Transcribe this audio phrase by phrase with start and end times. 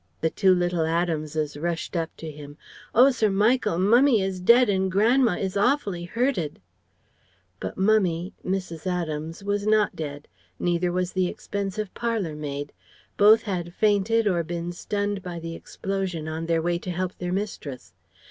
[0.21, 2.57] The two little Adamses rushed up to him:
[2.95, 3.77] "Oh Sir Michael!
[3.77, 6.59] Mummie is dead and Gran'ma is awfully hurted."
[7.59, 8.87] But Mummie Mrs.
[8.87, 10.27] Adams was not dead;
[10.57, 12.73] neither was the expensive parlour maid.
[13.15, 17.31] Both had fainted or been stunned by the explosion on their way to help their
[17.31, 17.93] mistress.